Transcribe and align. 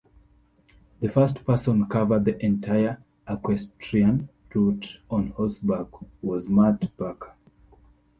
The 0.99 1.09
first 1.09 1.45
person 1.45 1.85
cover 1.85 2.17
the 2.17 2.43
entire 2.43 2.97
equestrian 3.27 4.29
route 4.51 4.97
on 5.11 5.27
horseback 5.27 5.89
was 6.23 6.49
Matt 6.49 6.89
Parker. 6.97 7.35